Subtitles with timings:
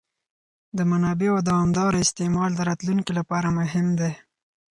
[0.77, 4.11] د منابعو دوامداره استعمال د راتلونکي لپاره مهم دی.